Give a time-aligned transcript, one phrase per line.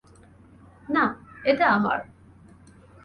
[0.89, 1.05] না,
[1.43, 1.99] এটা আমার।